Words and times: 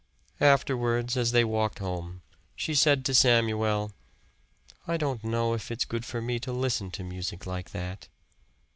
Afterwards, 0.39 1.15
as 1.15 1.31
they 1.31 1.43
walked 1.43 1.77
home, 1.77 2.23
she 2.55 2.73
said 2.73 3.05
to 3.05 3.13
Samuel, 3.13 3.91
"I 4.87 4.97
don't 4.97 5.23
know 5.23 5.53
if 5.53 5.69
it's 5.69 5.85
good 5.85 6.05
for 6.05 6.23
me 6.23 6.39
to 6.39 6.51
listen 6.51 6.89
to 6.97 7.03
music 7.03 7.45
like 7.45 7.69
that." 7.69 8.07